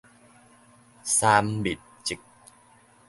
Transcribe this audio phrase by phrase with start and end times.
[1.03, 2.17] 三密擠